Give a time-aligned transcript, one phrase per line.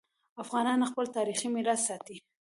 [0.43, 2.15] افغانان خپل تاریخي میراث ساتي.